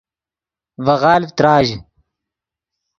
ڤے 0.85 0.95
غالڤ 1.01 1.29
تراژ 1.37 1.67